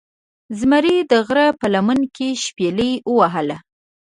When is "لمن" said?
1.73-1.99